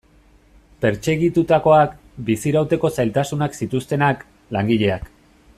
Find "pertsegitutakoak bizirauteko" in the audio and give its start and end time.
0.85-2.93